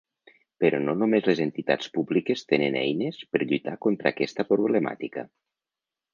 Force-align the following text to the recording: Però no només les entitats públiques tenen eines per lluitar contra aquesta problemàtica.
Però 0.63 0.77
no 0.85 0.95
només 1.01 1.27
les 1.29 1.41
entitats 1.45 1.91
públiques 1.97 2.43
tenen 2.53 2.79
eines 2.81 3.21
per 3.35 3.43
lluitar 3.45 3.77
contra 3.87 4.13
aquesta 4.17 4.49
problemàtica. 4.55 5.29